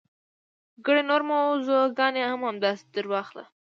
ګڼې 0.85 1.01
نورې 1.09 1.25
موضوع 1.31 1.81
ګانې 1.97 2.21
هم 2.31 2.41
همداسې 2.49 2.83
درواخله. 2.95 3.43